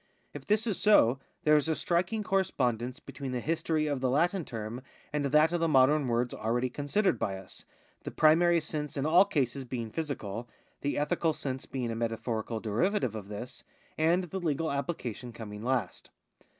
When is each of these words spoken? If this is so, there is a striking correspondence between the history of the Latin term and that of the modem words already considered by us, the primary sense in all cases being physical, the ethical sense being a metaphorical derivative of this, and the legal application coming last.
If 0.33 0.47
this 0.47 0.65
is 0.65 0.79
so, 0.81 1.19
there 1.43 1.55
is 1.55 1.69
a 1.69 1.75
striking 1.75 2.23
correspondence 2.23 2.99
between 2.99 3.33
the 3.33 3.39
history 3.39 3.85
of 3.85 4.01
the 4.01 4.09
Latin 4.09 4.43
term 4.45 4.81
and 5.13 5.25
that 5.25 5.51
of 5.53 5.59
the 5.59 5.67
modem 5.67 6.07
words 6.07 6.33
already 6.33 6.71
considered 6.71 7.19
by 7.19 7.37
us, 7.37 7.65
the 8.01 8.09
primary 8.09 8.59
sense 8.61 8.97
in 8.97 9.05
all 9.05 9.25
cases 9.25 9.63
being 9.63 9.91
physical, 9.91 10.49
the 10.81 10.97
ethical 10.97 11.33
sense 11.33 11.67
being 11.67 11.91
a 11.91 11.95
metaphorical 11.95 12.59
derivative 12.59 13.13
of 13.13 13.27
this, 13.27 13.63
and 13.95 14.23
the 14.23 14.39
legal 14.39 14.71
application 14.71 15.31
coming 15.31 15.61
last. 15.61 16.09